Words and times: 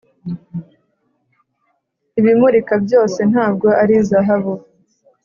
ibimurika 2.19 2.73
byose 2.85 3.19
ntabwo 3.31 3.67
ari 3.81 3.95
zahabu. 4.09 4.53